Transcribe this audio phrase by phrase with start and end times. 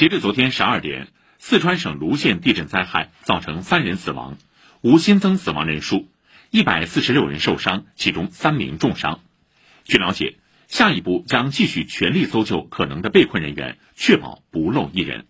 [0.00, 4.38] 截至昨天十二点四川省泸县地震灾害造成三人死亡
[4.80, 6.08] 无新增死亡人数
[6.48, 9.20] 一百四十六人受伤其中三名重伤。
[9.84, 15.26] 据了解下一步将继续全力搜救可能的被困人员确保不漏一人。